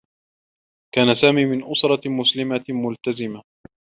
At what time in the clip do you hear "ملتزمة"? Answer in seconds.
2.69-3.41